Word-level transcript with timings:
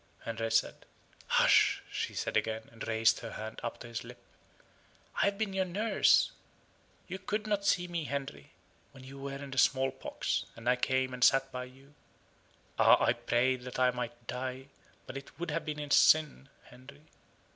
Henry 0.21 0.51
said. 0.51 0.87
"Hush!" 1.27 1.83
she 1.91 2.15
said 2.15 2.35
again, 2.35 2.67
and 2.71 2.87
raised 2.87 3.19
her 3.19 3.33
hand 3.33 3.59
up 3.61 3.79
to 3.79 3.87
his 3.87 4.03
lip. 4.03 4.17
"I 5.21 5.25
have 5.25 5.37
been 5.37 5.53
your 5.53 5.63
nurse. 5.63 6.31
You 7.05 7.19
could 7.19 7.45
not 7.45 7.67
see 7.67 7.87
me, 7.87 8.05
Harry, 8.05 8.53
when 8.93 9.03
you 9.03 9.19
were 9.19 9.33
in 9.35 9.51
the 9.51 9.59
small 9.59 9.91
pox, 9.91 10.45
and 10.55 10.67
I 10.67 10.75
came 10.75 11.13
and 11.13 11.23
sat 11.23 11.51
by 11.51 11.65
you. 11.65 11.93
Ah! 12.79 12.99
I 12.99 13.13
prayed 13.13 13.61
that 13.61 13.77
I 13.77 13.91
might 13.91 14.25
die, 14.25 14.69
but 15.05 15.17
it 15.17 15.37
would 15.39 15.51
have 15.51 15.65
been 15.65 15.77
in 15.77 15.91
sin, 15.91 16.49
Henry. 16.63 17.03